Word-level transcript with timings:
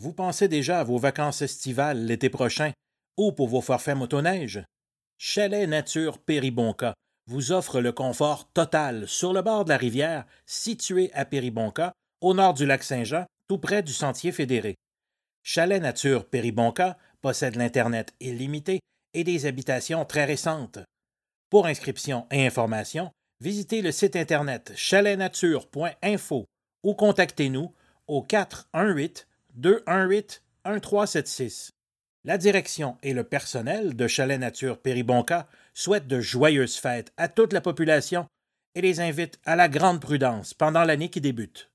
Vous 0.00 0.12
pensez 0.12 0.46
déjà 0.46 0.78
à 0.78 0.84
vos 0.84 0.98
vacances 0.98 1.42
estivales 1.42 2.06
l'été 2.06 2.30
prochain 2.30 2.70
ou 3.16 3.32
pour 3.32 3.48
vos 3.48 3.60
forfaits 3.60 3.96
motoneige? 3.96 4.62
Chalet 5.18 5.68
Nature 5.68 6.18
Péribonca 6.18 6.94
vous 7.26 7.50
offre 7.50 7.80
le 7.80 7.90
confort 7.90 8.48
total 8.52 9.08
sur 9.08 9.32
le 9.32 9.42
bord 9.42 9.64
de 9.64 9.70
la 9.70 9.76
rivière 9.76 10.24
situé 10.46 11.10
à 11.14 11.24
Péribonca, 11.24 11.92
au 12.20 12.32
nord 12.32 12.54
du 12.54 12.64
lac 12.64 12.84
Saint-Jean, 12.84 13.26
tout 13.48 13.58
près 13.58 13.82
du 13.82 13.92
sentier 13.92 14.30
fédéré. 14.30 14.76
Chalet 15.42 15.82
Nature 15.82 16.28
Péribonca 16.28 16.96
possède 17.20 17.56
l'Internet 17.56 18.14
illimité 18.20 18.78
et 19.14 19.24
des 19.24 19.46
habitations 19.46 20.04
très 20.04 20.26
récentes. 20.26 20.78
Pour 21.50 21.66
inscription 21.66 22.28
et 22.30 22.46
information, 22.46 23.10
visitez 23.40 23.82
le 23.82 23.90
site 23.90 24.14
Internet 24.14 24.72
chaletnature.info 24.76 26.44
ou 26.84 26.94
contactez-nous 26.94 27.74
au 28.06 28.22
418 28.22 29.26
218 29.58 30.42
1376. 30.64 31.72
La 32.24 32.38
direction 32.38 32.96
et 33.02 33.12
le 33.12 33.24
personnel 33.24 33.96
de 33.96 34.06
Chalet 34.06 34.38
Nature 34.38 34.78
Péribonca 34.78 35.48
souhaitent 35.74 36.06
de 36.06 36.20
joyeuses 36.20 36.76
fêtes 36.76 37.12
à 37.16 37.28
toute 37.28 37.52
la 37.52 37.60
population 37.60 38.26
et 38.76 38.80
les 38.80 39.00
invitent 39.00 39.40
à 39.44 39.56
la 39.56 39.68
grande 39.68 40.00
prudence 40.00 40.54
pendant 40.54 40.84
l'année 40.84 41.08
qui 41.08 41.20
débute. 41.20 41.70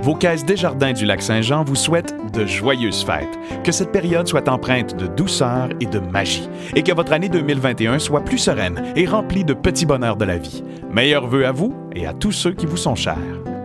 Vos 0.00 0.14
caisses 0.14 0.44
Desjardins 0.44 0.92
du 0.92 1.04
Lac-Saint-Jean 1.04 1.64
vous 1.64 1.74
souhaitent 1.74 2.14
de 2.32 2.46
joyeuses 2.46 3.04
fêtes, 3.04 3.36
que 3.64 3.72
cette 3.72 3.92
période 3.92 4.28
soit 4.28 4.48
empreinte 4.48 4.96
de 4.96 5.08
douceur 5.08 5.70
et 5.80 5.86
de 5.86 5.98
magie, 5.98 6.48
et 6.76 6.84
que 6.84 6.92
votre 6.92 7.12
année 7.12 7.28
2021 7.28 7.98
soit 7.98 8.24
plus 8.24 8.38
sereine 8.38 8.92
et 8.94 9.06
remplie 9.06 9.44
de 9.44 9.54
petits 9.54 9.86
bonheurs 9.86 10.16
de 10.16 10.24
la 10.24 10.38
vie. 10.38 10.62
Meilleurs 10.90 11.26
vœux 11.26 11.46
à 11.46 11.52
vous 11.52 11.74
et 11.94 12.06
à 12.06 12.14
tous 12.14 12.32
ceux 12.32 12.54
qui 12.54 12.66
vous 12.66 12.76
sont 12.76 12.94
chers. 12.94 13.57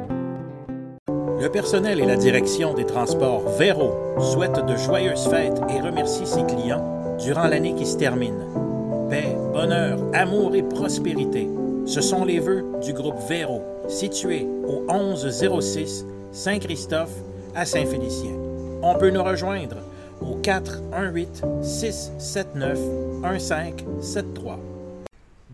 Le 1.44 1.50
personnel 1.50 2.00
et 2.00 2.06
la 2.06 2.16
direction 2.16 2.74
des 2.74 2.86
transports 2.86 3.50
Véro 3.58 3.92
souhaitent 4.18 4.66
de 4.66 4.78
joyeuses 4.78 5.28
fêtes 5.28 5.60
et 5.68 5.82
remercient 5.82 6.26
ses 6.26 6.46
clients 6.46 7.18
durant 7.20 7.50
l'année 7.50 7.76
qui 7.76 7.86
se 7.86 7.98
termine. 7.98 8.48
Paix, 9.10 9.36
bonheur, 9.52 10.00
amour 10.14 10.56
et 10.56 10.64
prospérité. 10.64 11.50
Ce 11.86 12.00
sont 12.00 12.24
les 12.24 12.40
vœux 12.40 12.64
du 12.82 12.94
groupe 12.94 13.20
Véro, 13.28 13.62
situé 13.90 14.48
au 14.66 14.90
1106 14.90 16.06
Saint-Christophe 16.32 17.12
à 17.54 17.66
Saint-Félicien. 17.66 18.32
On 18.82 18.96
peut 18.96 19.10
nous 19.10 19.24
rejoindre 19.24 19.76
au 20.22 20.36
418 20.36 21.44
679 21.62 22.80
1573. 23.22 24.73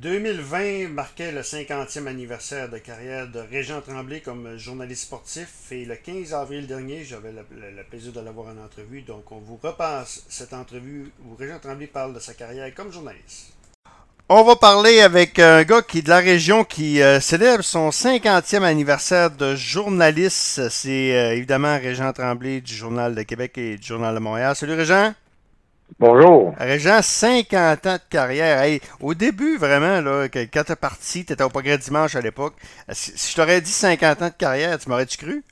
2020 0.02 0.88
marquait 0.88 1.33
le 1.33 1.42
50e 1.42 2.08
anniversaire 2.08 2.69
de 2.69 2.78
carrière 2.78 3.28
de 3.28 3.39
Régent 3.39 3.81
Tremblay 3.81 4.22
comme 4.22 4.56
journaliste 4.58 5.03
sportif 5.03 5.50
et 5.72 5.83
le 5.83 5.95
15 5.95 6.33
avril 6.33 6.67
dernier, 6.67 7.03
j'avais 7.03 7.33
le, 7.33 7.83
plaisir 7.83 8.14
de 8.14 8.22
l'avoir 8.22 8.47
en 8.47 8.64
entrevue. 8.64 9.02
Donc, 9.02 9.30
on 9.33 9.39
vous 9.39 9.59
repasse 9.61 10.23
cette 10.30 10.53
entrevue 10.53 11.11
où 11.25 11.36
Régent 11.36 11.59
Tremblay 11.59 11.88
parle 11.88 12.14
de 12.14 12.19
sa 12.19 12.33
carrière 12.33 12.73
comme 12.73 12.94
journaliste. 12.94 13.52
On 14.30 14.45
va 14.45 14.56
parler 14.56 15.02
avec 15.02 15.38
un 15.38 15.64
gars 15.64 15.81
qui 15.81 15.97
est 15.97 16.03
de 16.03 16.09
la 16.09 16.19
région 16.19 16.63
qui 16.63 17.02
euh, 17.02 17.19
célèbre 17.19 17.63
son 17.66 17.89
50e 17.89 18.63
anniversaire 18.63 19.31
de 19.31 19.58
journaliste. 19.58 20.69
C'est 20.69 21.13
euh, 21.13 21.36
évidemment 21.36 21.78
Régent 21.78 22.13
Tremblay 22.13 22.61
du 22.61 22.73
Journal 22.73 23.16
de 23.16 23.23
Québec 23.23 23.58
et 23.58 23.75
du 23.75 23.86
Journal 23.86 24.16
de 24.16 24.19
Montréal. 24.19 24.56
Salut 24.56 24.75
Régent! 24.75 25.13
Bonjour. 26.00 26.55
Régent, 26.58 27.02
50 27.02 27.86
ans 27.86 27.95
de 27.95 28.00
carrière. 28.09 28.61
Hey, 28.61 28.80
au 29.02 29.14
début, 29.14 29.58
vraiment, 29.58 30.00
là, 30.00 30.30
quand 30.30 30.64
tu 30.64 30.72
es 30.72 30.75
parti, 30.78 31.25
tu 31.25 31.33
étais 31.33 31.44
au 31.44 31.50
Progrès 31.50 31.78
Dimanche 31.78 32.16
à 32.16 32.22
l'époque. 32.22 32.53
Si, 32.88 33.31
je 33.31 33.36
t'aurais 33.36 33.59
dit 33.59 33.69
50 33.69 34.22
ans 34.22 34.28
de 34.28 34.33
carrière, 34.33 34.80
tu 34.80 34.88
m'aurais-tu 34.88 35.17
cru? 35.17 35.44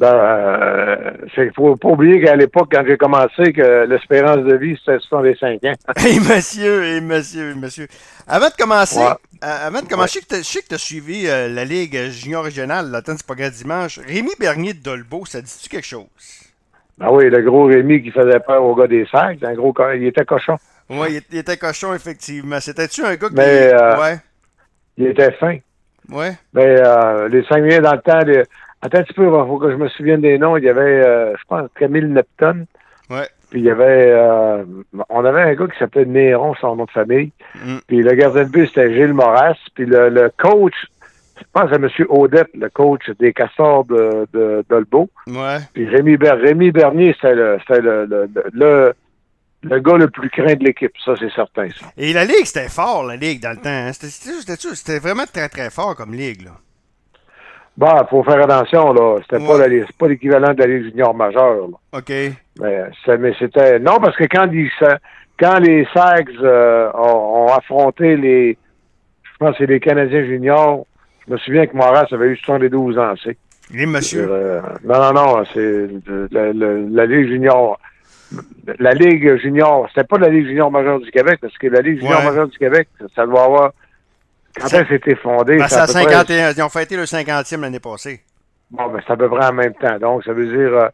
Ben, 0.00 0.12
euh, 0.14 1.50
faut 1.54 1.76
pas 1.76 1.88
oublier 1.90 2.24
qu'à 2.24 2.34
l'époque, 2.34 2.70
quand 2.72 2.82
j'ai 2.88 2.96
commencé, 2.96 3.52
que 3.52 3.86
l'espérance 3.88 4.44
de 4.44 4.56
vie, 4.56 4.76
c'était 4.84 4.98
65 4.98 5.62
ans. 5.62 5.74
hey, 5.96 6.18
monsieur, 6.18 6.84
hey, 6.84 7.00
monsieur, 7.00 7.54
monsieur. 7.54 7.86
Avant 8.26 8.48
de 8.48 8.54
commencer, 8.54 8.98
ouais. 8.98 9.14
euh, 9.44 9.66
avant 9.66 9.80
de 9.80 9.86
commencer, 9.86 10.18
ouais. 10.28 10.38
je 10.38 10.42
sais 10.42 10.62
que 10.62 10.68
tu 10.68 10.74
as 10.74 10.78
suivi 10.78 11.28
euh, 11.28 11.48
la 11.48 11.64
Ligue 11.64 12.10
junior 12.10 12.42
régionale, 12.42 12.90
la 12.90 13.00
du 13.00 13.22
Progrès 13.24 13.52
Dimanche. 13.52 14.00
Rémi 14.00 14.32
Bernier 14.40 14.74
de 14.74 14.82
Dolbeau, 14.82 15.24
ça 15.24 15.40
dit-tu 15.40 15.68
quelque 15.68 15.86
chose? 15.86 16.06
Ben 16.98 17.10
oui, 17.10 17.30
le 17.30 17.42
gros 17.42 17.64
Rémi 17.64 18.02
qui 18.02 18.10
faisait 18.10 18.40
peur 18.40 18.64
au 18.64 18.74
gars 18.74 18.88
des 18.88 19.06
sacs, 19.06 19.42
un 19.42 19.54
gros, 19.54 19.72
il 19.94 20.06
était 20.06 20.24
cochon. 20.24 20.56
Oui, 20.90 21.20
il 21.30 21.38
était 21.38 21.56
cochon, 21.56 21.94
effectivement. 21.94 22.58
C'était-tu 22.60 23.04
un 23.04 23.14
gars 23.14 23.28
qui... 23.28 23.34
Mais, 23.34 23.72
euh, 23.72 24.00
ouais. 24.00 24.16
il 24.96 25.06
était 25.06 25.30
fin. 25.32 25.58
Ouais. 26.10 26.32
Mais 26.54 26.76
euh, 26.80 27.28
les 27.28 27.44
cinq 27.44 27.62
dans 27.80 27.92
le 27.92 28.00
temps, 28.00 28.24
les... 28.26 28.42
attends 28.82 28.98
un 28.98 29.02
petit 29.02 29.12
peu, 29.12 29.24
il 29.26 29.30
faut 29.30 29.58
que 29.58 29.70
je 29.70 29.76
me 29.76 29.88
souvienne 29.88 30.22
des 30.22 30.38
noms. 30.38 30.56
Il 30.56 30.64
y 30.64 30.68
avait, 30.68 31.06
euh, 31.06 31.36
je 31.36 31.42
pense, 31.46 31.68
Camille 31.78 32.06
Neptune. 32.06 32.66
Ouais. 33.10 33.28
Puis 33.50 33.60
il 33.60 33.66
y 33.66 33.70
avait, 33.70 34.14
on 35.08 35.24
avait 35.24 35.40
un 35.40 35.54
gars 35.54 35.66
qui 35.68 35.78
s'appelait 35.78 36.04
Néron, 36.04 36.54
son 36.60 36.76
nom 36.76 36.84
de 36.84 36.90
famille. 36.90 37.30
Mm. 37.64 37.76
Puis 37.86 38.02
le 38.02 38.14
gardien 38.14 38.44
de 38.44 38.50
but, 38.50 38.66
c'était 38.66 38.92
Gilles 38.92 39.14
Moras. 39.14 39.56
Puis 39.74 39.86
le, 39.86 40.10
le 40.10 40.30
coach, 40.36 40.74
je 41.38 41.44
pense 41.52 41.72
à 41.72 41.76
M. 41.76 41.88
Audette, 42.08 42.48
le 42.54 42.68
coach 42.68 43.08
des 43.18 43.32
Castors 43.32 43.84
de, 43.84 44.26
de 44.32 44.64
Dolbeau. 44.68 45.08
Ouais. 45.26 45.58
Puis 45.72 45.88
Rémi, 45.88 46.16
Ber 46.16 46.38
Rémi 46.38 46.70
Bernier, 46.70 47.14
c'était 47.14 47.34
le, 47.34 47.58
le, 47.70 48.06
le, 48.06 48.28
le, 48.52 48.94
le, 49.62 49.80
gars 49.80 49.96
le 49.96 50.08
plus 50.08 50.30
craint 50.30 50.54
de 50.54 50.64
l'équipe, 50.64 50.92
ça 51.04 51.14
c'est 51.18 51.32
certain. 51.32 51.68
Ça. 51.70 51.86
Et 51.96 52.12
la 52.12 52.24
Ligue, 52.24 52.44
c'était 52.44 52.68
fort, 52.68 53.04
la 53.04 53.16
Ligue, 53.16 53.40
dans 53.42 53.50
le 53.50 53.56
temps. 53.56 53.68
Hein? 53.68 53.92
C'était 53.92 54.98
vraiment 54.98 55.24
très, 55.32 55.48
très 55.48 55.70
fort 55.70 55.96
comme 55.96 56.12
Ligue. 56.12 56.42
Là. 56.42 56.52
Bon, 57.78 57.92
il 57.94 58.08
faut 58.10 58.24
faire 58.24 58.42
attention, 58.42 58.92
là. 58.92 59.18
C'était 59.22 59.40
ouais. 59.40 59.84
pas 59.96 60.08
l'équivalent 60.08 60.52
de 60.52 60.60
la 60.60 60.66
Ligue 60.66 60.90
junior 60.90 61.14
majeure. 61.14 61.68
Là. 61.68 61.98
OK. 61.98 62.12
Mais 62.60 63.32
c'était. 63.38 63.78
Non, 63.78 63.98
parce 64.00 64.16
que 64.16 64.24
quand, 64.24 64.50
ils, 64.52 64.68
quand 65.38 65.60
les 65.60 65.86
Sags 65.94 66.28
euh, 66.42 66.90
ont, 66.94 67.44
ont, 67.44 67.52
affronté 67.52 68.16
les. 68.16 68.58
Je 69.22 69.30
pense 69.38 69.52
que 69.52 69.58
c'est 69.58 69.70
les 69.70 69.78
Canadiens 69.78 70.24
juniors, 70.24 70.86
je 71.28 71.34
me 71.34 71.38
souviens 71.38 71.66
que 71.66 71.76
Moras 71.76 72.06
avait 72.10 72.28
eu 72.28 72.36
72 72.36 72.98
ans, 72.98 73.14
c'est. 73.22 73.36
Oui, 73.72 73.84
monsieur. 73.84 74.26
Euh, 74.30 74.62
non, 74.84 74.98
non, 74.98 75.12
non, 75.12 75.44
c'est 75.52 75.88
la, 76.30 76.52
la, 76.54 76.72
la, 76.90 77.06
Ligue 77.06 77.28
junior. 77.28 77.78
La 78.78 78.92
Ligue 78.94 79.36
junior, 79.36 79.86
c'était 79.88 80.06
pas 80.06 80.18
la 80.18 80.30
Ligue 80.30 80.46
junior 80.46 80.70
majeure 80.70 81.00
du 81.00 81.10
Québec, 81.10 81.38
parce 81.42 81.56
que 81.58 81.66
la 81.66 81.80
Ligue 81.80 81.98
junior 81.98 82.20
ouais. 82.20 82.24
majeure 82.24 82.48
du 82.48 82.56
Québec, 82.56 82.88
ça, 82.98 83.06
ça 83.14 83.26
doit 83.26 83.44
avoir. 83.44 83.72
Quand 84.58 84.68
elle 84.72 84.88
s'était 84.88 85.16
fondée. 85.16 85.58
Ben, 85.58 85.68
ça 85.68 85.86
51, 85.86 86.24
près... 86.24 86.52
Ils 86.56 86.62
ont 86.62 86.68
fêté 86.70 86.96
le 86.96 87.04
50e 87.04 87.60
l'année 87.60 87.78
passée. 87.78 88.22
Bon, 88.70 88.88
ben, 88.88 89.00
c'est 89.06 89.12
à 89.12 89.16
peu 89.16 89.28
près 89.28 89.46
en 89.46 89.52
même 89.52 89.74
temps. 89.74 89.98
Donc, 89.98 90.24
ça 90.24 90.32
veut 90.32 90.46
dire. 90.46 90.74
Euh, 90.74 90.88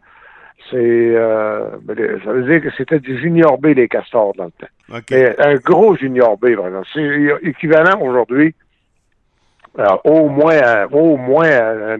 c'est 0.71 0.77
euh, 0.77 1.71
ça 2.25 2.33
veut 2.33 2.45
dire 2.45 2.63
que 2.63 2.75
c'était 2.77 2.99
du 2.99 3.21
junior 3.21 3.59
B 3.59 3.67
les 3.67 3.87
castors 3.87 4.33
dans 4.35 4.47
le 4.47 4.51
temps. 4.51 4.97
Okay. 4.97 5.35
Un 5.39 5.57
gros 5.57 5.95
junior 5.97 6.37
B, 6.39 6.51
vraiment. 6.57 6.83
C'est 6.93 7.29
équivalent 7.43 8.01
aujourd'hui 8.01 8.55
alors, 9.77 10.01
au 10.05 10.29
moins, 10.29 10.55
euh, 10.55 10.89
au 10.93 11.17
moins 11.17 11.47
euh, 11.47 11.99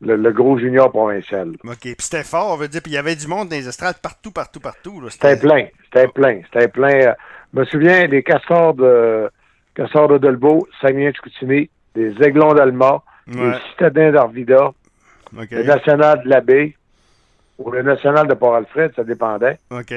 le, 0.00 0.16
le, 0.16 0.32
gros 0.32 0.58
junior 0.58 0.90
provincial. 0.90 1.52
OK. 1.64 1.80
Puis 1.80 1.96
c'était 1.98 2.22
fort, 2.22 2.52
on 2.52 2.56
veut 2.56 2.68
dire. 2.68 2.80
Puis 2.82 2.92
il 2.92 2.94
y 2.94 2.98
avait 2.98 3.16
du 3.16 3.26
monde 3.26 3.48
dans 3.48 3.56
les 3.56 3.68
estrades 3.68 3.98
partout, 4.00 4.30
partout, 4.30 4.60
partout. 4.60 5.02
C'était 5.10 5.36
plein. 5.36 5.66
C'était 5.84 6.08
plein. 6.08 6.40
C'était 6.44 6.68
plein. 6.68 7.14
Je 7.52 7.60
me 7.60 7.64
souviens 7.64 8.06
des 8.06 8.22
castors 8.22 8.74
de 8.74 9.30
castors 9.74 10.08
de 10.08 10.18
Dolbeau, 10.18 10.68
Samuel 10.80 11.14
Chicoutimi, 11.14 11.68
des 11.94 12.14
Aiglons 12.22 12.54
d'Alma, 12.54 13.02
ouais. 13.28 13.34
des 13.34 13.58
Citadins 13.70 14.12
d'Arvida, 14.12 14.72
okay. 15.36 15.56
le 15.56 15.62
National 15.64 16.22
de 16.22 16.28
la 16.28 16.40
Baie, 16.40 16.74
ou 17.58 17.70
le 17.70 17.82
National 17.82 18.26
de 18.26 18.34
Port-Alfred, 18.34 18.92
ça 18.96 19.04
dépendait. 19.04 19.58
OK. 19.70 19.92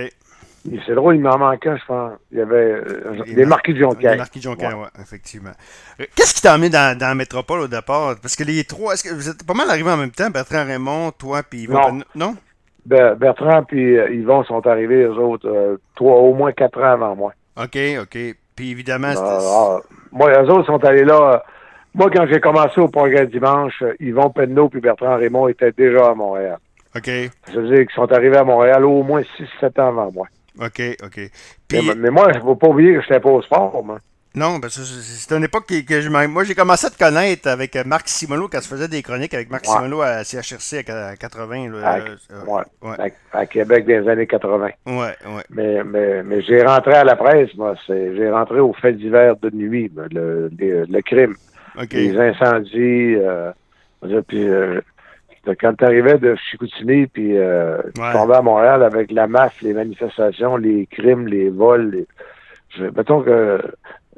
C'est 0.85 0.95
drôle, 0.95 1.15
il 1.15 1.21
m'en 1.21 1.37
manquait, 1.37 1.77
je 1.77 1.85
pense. 1.85 2.13
Il 2.31 2.37
y 2.37 2.41
avait 2.41 2.55
euh, 2.55 3.23
des 3.27 3.45
marquis 3.45 3.73
de 3.73 3.79
Jonquière. 3.79 4.13
Des 4.13 4.17
marquis 4.17 4.39
de 4.39 4.43
Jonquière, 4.43 4.77
oui, 4.77 4.83
ouais, 4.83 5.01
effectivement. 5.01 5.51
Qu'est-ce 6.15 6.35
qui 6.35 6.41
t'a 6.41 6.53
amené 6.53 6.69
dans, 6.69 6.97
dans 6.97 7.07
la 7.07 7.15
métropole 7.15 7.59
au 7.59 7.67
départ? 7.67 8.15
Parce 8.21 8.35
que 8.35 8.45
les 8.45 8.63
trois, 8.63 8.93
est-ce 8.93 9.03
que 9.03 9.13
vous 9.13 9.27
êtes 9.27 9.45
pas 9.45 9.53
mal 9.53 9.69
arrivés 9.69 9.91
en 9.91 9.97
même 9.97 10.11
temps, 10.11 10.29
Bertrand 10.29 10.65
Raymond, 10.65 11.11
toi, 11.11 11.43
puis 11.43 11.63
Yvon? 11.63 11.91
Non. 11.91 12.03
non? 12.15 12.35
Ben, 12.85 13.15
Bertrand 13.15 13.63
puis 13.63 13.97
euh, 13.97 14.09
Yvon 14.13 14.43
sont 14.43 14.65
arrivés, 14.65 15.03
eux 15.03 15.17
autres, 15.17 15.49
euh, 15.49 15.77
trois, 15.95 16.17
au 16.17 16.33
moins 16.33 16.51
quatre 16.51 16.79
ans 16.81 16.93
avant 16.93 17.15
moi. 17.15 17.33
OK, 17.57 17.77
OK. 18.01 18.17
Puis 18.55 18.71
évidemment, 18.71 19.13
ah, 19.17 19.39
ah, 19.41 19.79
moi, 20.11 20.31
eux 20.31 20.49
autres 20.49 20.67
sont 20.67 20.83
allés 20.85 21.05
là. 21.05 21.43
moi, 21.93 22.09
quand 22.13 22.25
j'ai 22.27 22.39
commencé 22.39 22.79
au 22.79 22.87
progrès 22.87 23.27
dimanche, 23.27 23.83
Yvon 23.99 24.29
Penneau 24.29 24.69
puis 24.69 24.79
Bertrand 24.79 25.17
Raymond 25.17 25.47
étaient 25.47 25.71
déjà 25.71 26.11
à 26.11 26.13
Montréal. 26.13 26.57
OK. 26.95 27.09
Ça 27.47 27.59
veut 27.59 27.67
dire 27.67 27.87
qu'ils 27.87 27.95
sont 27.95 28.11
arrivés 28.11 28.37
à 28.37 28.43
Montréal 28.43 28.85
au 28.85 29.01
moins 29.01 29.21
6-7 29.61 29.81
ans 29.81 29.87
avant 29.87 30.11
moi. 30.11 30.27
OK, 30.59 30.81
OK. 31.03 31.31
Puis... 31.67 31.87
Mais, 31.87 31.95
mais, 31.95 32.09
moi, 32.09 32.27
il 32.31 32.37
ne 32.37 32.41
faut 32.41 32.55
pas 32.55 32.67
oublier 32.67 32.95
que 32.95 33.01
je 33.01 33.27
au 33.27 33.41
sport, 33.41 33.83
moi. 33.83 33.99
Non, 34.35 34.59
parce 34.59 34.77
que 34.77 34.83
c'est 34.83 35.35
une 35.35 35.43
époque 35.43 35.67
que, 35.67 35.85
que 35.85 36.01
je, 36.01 36.09
moi, 36.09 36.43
j'ai 36.43 36.55
commencé 36.55 36.87
à 36.87 36.89
te 36.89 36.97
connaître 36.97 37.47
avec 37.47 37.75
Marc 37.85 38.07
Simolo 38.07 38.47
quand 38.47 38.61
je 38.61 38.67
faisais 38.67 38.87
des 38.87 39.03
chroniques 39.03 39.35
avec 39.35 39.51
Marc 39.51 39.65
ouais. 39.67 39.75
Simolo 39.75 40.01
à 40.01 40.23
CHRC 40.23 40.89
à 40.89 41.15
80. 41.15 41.69
Là, 41.69 41.87
à, 41.87 41.97
euh, 41.99 42.15
ouais, 42.47 42.63
ouais. 42.81 43.13
À, 43.31 43.37
à, 43.37 43.45
Québec 43.45 43.85
des 43.85 44.07
années 44.09 44.25
80. 44.25 44.69
Ouais, 44.87 44.93
ouais. 44.95 45.15
Mais, 45.51 45.83
mais, 45.83 46.23
mais 46.23 46.41
j'ai 46.41 46.63
rentré 46.63 46.93
à 46.93 47.03
la 47.03 47.15
presse, 47.15 47.53
moi. 47.55 47.75
J'ai 47.87 48.31
rentré 48.31 48.59
au 48.59 48.73
fait 48.73 48.93
d'hiver 48.93 49.35
de 49.35 49.51
nuit, 49.51 49.91
le, 49.95 50.49
le, 50.57 50.85
le 50.85 51.01
crime. 51.01 51.35
Les 51.91 52.17
incendies. 52.17 53.15
Euh, 53.15 53.51
puis, 54.27 54.49
euh, 54.49 54.81
quand 55.45 55.73
tu 55.73 55.83
arrivais 55.83 56.17
de 56.17 56.35
Chicoutimi, 56.35 57.07
puis 57.07 57.37
euh, 57.37 57.81
tu 57.95 58.01
tombais 58.13 58.35
à 58.35 58.41
Montréal 58.41 58.83
avec 58.83 59.11
la 59.11 59.27
masse, 59.27 59.61
les 59.61 59.73
manifestations, 59.73 60.57
les 60.57 60.87
crimes, 60.87 61.27
les 61.27 61.49
vols. 61.49 62.05
Je, 62.69 62.85
mettons 62.85 63.21
que 63.21 63.61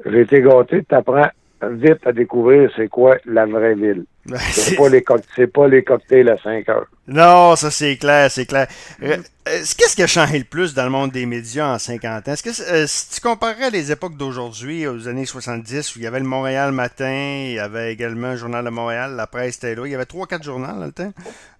j'ai 0.04 0.20
été 0.20 0.40
gâté, 0.40 0.84
tu 0.88 0.94
apprends 0.94 1.28
vite 1.62 2.06
à 2.06 2.12
découvrir 2.12 2.70
c'est 2.76 2.88
quoi 2.88 3.16
la 3.24 3.46
vraie 3.46 3.74
ville. 3.74 4.04
Ben, 4.28 4.38
c'est 4.38 4.76
pas, 4.76 4.88
les 4.88 5.02
pas 5.46 5.68
les 5.68 5.84
cocktails 5.84 6.28
à 6.28 6.36
5 6.38 6.68
heures. 6.68 6.86
Non, 7.06 7.54
ça 7.54 7.70
c'est 7.70 7.96
clair, 7.96 8.30
c'est 8.30 8.46
clair. 8.46 8.66
Euh, 9.02 9.16
qu'est-ce 9.44 9.94
qui 9.94 10.02
a 10.02 10.08
changé 10.08 10.38
le 10.38 10.44
plus 10.44 10.74
dans 10.74 10.84
le 10.84 10.90
monde 10.90 11.12
des 11.12 11.26
médias 11.26 11.74
en 11.74 11.78
50 11.78 12.28
ans? 12.28 12.32
Est-ce 12.32 12.42
que 12.42 12.72
euh, 12.72 12.86
si 12.88 13.10
tu 13.10 13.20
comparerais 13.20 13.70
les 13.70 13.92
époques 13.92 14.16
d'aujourd'hui 14.16 14.86
aux 14.88 15.06
années 15.06 15.26
70 15.26 15.94
où 15.94 15.98
il 16.00 16.02
y 16.02 16.06
avait 16.08 16.18
le 16.18 16.26
Montréal 16.26 16.72
matin, 16.72 17.44
il 17.46 17.54
y 17.54 17.60
avait 17.60 17.92
également 17.92 18.30
le 18.30 18.36
Journal 18.36 18.64
de 18.64 18.70
Montréal, 18.70 19.14
la 19.14 19.28
presse 19.28 19.58
était 19.58 19.76
là, 19.76 19.86
il 19.86 19.92
y 19.92 19.94
avait 19.94 20.04
3-4 20.04 20.42
journaux 20.42 20.66
dans 20.66 20.84
le 20.84 20.92
temps. 20.92 21.12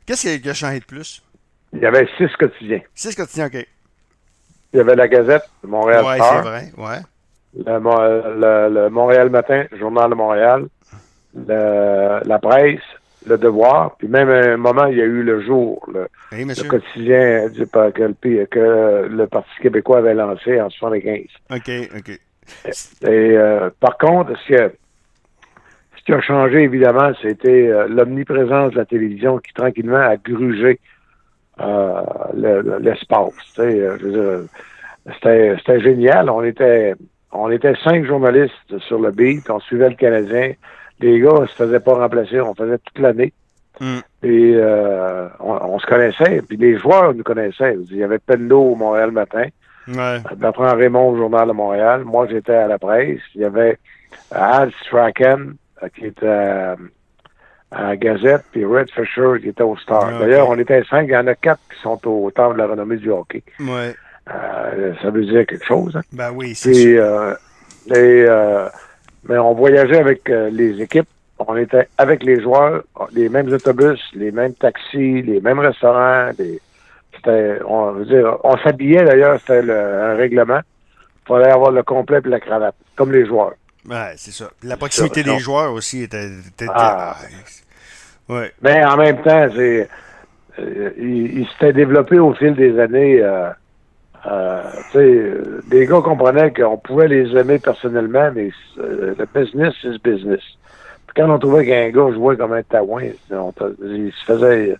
Qu'est-ce 0.04 0.36
qui 0.36 0.48
a 0.48 0.54
changé 0.54 0.80
de 0.80 0.84
plus? 0.84 1.22
Il 1.72 1.80
y 1.80 1.86
avait 1.86 2.08
6 2.18 2.28
quotidiens. 2.38 2.80
6 2.94 3.14
quotidiens, 3.14 3.46
OK. 3.46 3.66
Il 4.72 4.76
y 4.76 4.80
avait 4.80 4.96
la 4.96 5.06
Gazette, 5.06 5.48
Montréal 5.62 6.04
Oui, 6.04 6.16
c'est 6.18 6.40
vrai, 6.40 6.72
ouais. 6.76 6.98
Le, 7.54 8.68
le, 8.68 8.90
Montréal 8.90 9.30
Matin, 9.30 9.64
Journal 9.78 10.10
de 10.10 10.14
Montréal, 10.14 10.66
la 11.48 12.38
presse, 12.38 12.80
le 13.26 13.38
devoir, 13.38 13.96
puis 13.96 14.08
même 14.08 14.28
à 14.30 14.52
un 14.52 14.56
moment, 14.56 14.86
il 14.86 14.98
y 14.98 15.00
a 15.00 15.04
eu 15.04 15.22
le 15.22 15.40
jour, 15.42 15.88
le, 15.92 16.08
quotidien 16.68 17.48
du, 17.48 17.66
que, 17.66 18.44
que, 18.44 19.08
le 19.08 19.26
Parti 19.26 19.50
québécois 19.60 19.98
avait 19.98 20.14
lancé 20.14 20.60
en 20.60 20.70
75. 20.70 21.24
OK, 21.50 21.70
OK. 21.96 22.08
Et 22.08 22.20
euh, 23.08 23.70
par 23.80 23.98
contre, 23.98 24.32
ce, 24.46 24.70
qui 26.04 26.12
a 26.12 26.20
changé, 26.20 26.62
évidemment, 26.62 27.10
c'était 27.20 27.66
euh, 27.68 27.88
l'omniprésence 27.88 28.70
de 28.72 28.78
la 28.78 28.84
télévision 28.84 29.38
qui 29.38 29.52
tranquillement 29.52 29.96
a 29.96 30.16
grugé 30.16 30.78
euh, 31.60 32.02
l'espace. 32.80 33.32
c'était 33.56 33.98
génial. 35.80 36.30
On 36.30 36.44
était 36.44 36.94
on 37.32 37.50
était 37.50 37.74
cinq 37.82 38.06
journalistes 38.06 38.78
sur 38.86 39.00
le 39.00 39.10
beat, 39.10 39.50
on 39.50 39.58
suivait 39.60 39.90
le 39.90 39.96
Canadien 39.96 40.52
les 41.00 41.20
gars 41.20 41.40
ne 41.40 41.46
se 41.46 41.54
faisaient 41.54 41.80
pas 41.80 41.94
remplacer, 41.94 42.40
on 42.40 42.54
faisait 42.54 42.78
toute 42.78 42.98
l'année. 42.98 43.32
Hmm. 43.80 43.98
Et 44.22 44.54
euh, 44.54 45.28
on, 45.38 45.78
se 45.78 45.86
connaissait, 45.86 46.42
puis 46.48 46.56
les 46.56 46.78
joueurs 46.78 47.12
nous 47.14 47.22
connaissaient. 47.22 47.76
Il 47.90 47.96
y 47.96 48.02
avait 48.02 48.18
Pendo 48.18 48.58
au 48.58 48.74
Montréal 48.74 49.10
matin. 49.10 49.46
Ouais. 49.86 50.18
Bertrand 50.36 50.74
Raymond 50.74 51.10
au 51.10 51.16
Journal 51.16 51.46
de 51.46 51.52
Montréal. 51.52 52.02
Moi, 52.04 52.26
j'étais 52.28 52.54
à 52.54 52.66
la 52.66 52.78
presse. 52.78 53.20
Il 53.34 53.42
y 53.42 53.44
avait 53.44 53.78
Al 54.30 54.72
Strachan, 54.82 55.50
euh, 55.82 55.88
qui 55.94 56.06
était 56.06 56.26
à, 56.26 56.76
la 57.70 57.96
Gazette, 57.96 58.44
puis 58.50 58.64
Red 58.64 58.90
Fisher, 58.90 59.40
qui 59.42 59.48
était 59.48 59.62
au 59.62 59.76
Star. 59.76 60.18
D'ailleurs, 60.18 60.48
on 60.48 60.58
était 60.58 60.82
cinq. 60.88 61.02
Il 61.08 61.12
y 61.12 61.16
en 61.16 61.26
a 61.26 61.34
quatre 61.34 61.60
qui 61.70 61.80
sont 61.82 62.00
au 62.08 62.30
temps 62.30 62.52
de 62.54 62.58
la 62.58 62.66
renommée 62.66 62.96
du 62.96 63.10
hockey. 63.10 63.42
Ouais. 63.60 63.94
Euh, 64.28 64.94
ça 65.02 65.10
veut 65.10 65.24
dire 65.24 65.46
quelque 65.46 65.66
chose. 65.66 65.94
Hein? 65.94 66.02
Ben 66.12 66.32
oui, 66.34 66.54
c'est 66.54 66.72
sûr. 66.72 67.36
et, 67.94 68.24
mais 69.28 69.38
on 69.38 69.54
voyageait 69.54 69.98
avec 69.98 70.28
euh, 70.30 70.50
les 70.50 70.80
équipes. 70.80 71.08
On 71.38 71.56
était 71.56 71.88
avec 71.98 72.22
les 72.22 72.40
joueurs, 72.40 72.82
les 73.12 73.28
mêmes 73.28 73.52
autobus, 73.52 74.00
les 74.14 74.32
mêmes 74.32 74.54
taxis, 74.54 75.22
les 75.22 75.40
mêmes 75.40 75.58
restaurants. 75.58 76.30
c'était, 77.14 77.58
on 77.66 77.92
veut 77.92 78.06
dire, 78.06 78.38
on 78.42 78.56
s'habillait 78.58 79.04
d'ailleurs, 79.04 79.38
c'était 79.40 79.70
un 79.70 80.14
règlement. 80.14 80.60
Il 81.24 81.28
fallait 81.28 81.50
avoir 81.50 81.72
le 81.72 81.82
complet 81.82 82.20
et 82.24 82.28
la 82.28 82.40
cravate, 82.40 82.74
comme 82.94 83.12
les 83.12 83.26
joueurs. 83.26 83.52
Ouais, 83.88 84.14
c'est 84.16 84.30
ça. 84.30 84.50
La 84.62 84.76
proximité 84.76 85.22
des 85.22 85.38
joueurs 85.38 85.72
aussi 85.72 86.02
était. 86.02 86.28
ah. 86.68 87.16
ouais. 88.28 88.52
Mais 88.62 88.82
en 88.84 88.96
même 88.96 89.22
temps, 89.22 89.46
c'est, 89.54 89.88
euh, 90.58 90.90
il, 90.98 91.46
s'était 91.52 91.72
développé 91.72 92.18
au 92.18 92.34
fil 92.34 92.54
des 92.54 92.78
années. 92.78 93.20
Euh, 93.22 93.50
euh, 94.26 94.62
euh, 94.96 95.60
des 95.68 95.86
gars 95.86 96.00
comprenaient 96.02 96.52
qu'on 96.52 96.78
pouvait 96.78 97.08
les 97.08 97.36
aimer 97.36 97.58
personnellement, 97.58 98.30
mais 98.34 98.50
euh, 98.78 99.14
le 99.16 99.26
business, 99.34 99.74
c'est 99.80 99.88
le 99.88 99.98
business. 99.98 100.40
Puis 101.06 101.14
quand 101.16 101.30
on 101.30 101.38
trouvait 101.38 101.66
qu'un 101.66 101.90
gars 101.90 102.12
jouait 102.12 102.36
comme 102.36 102.52
un 102.52 102.62
taouin, 102.62 103.04
il 103.04 104.12
se 104.12 104.24
faisait 104.24 104.76